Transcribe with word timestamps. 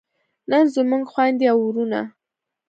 نن 0.49 0.63
زموږ 0.75 1.03
خویندې 1.11 1.45
او 1.53 1.57
وروڼه 1.67 2.01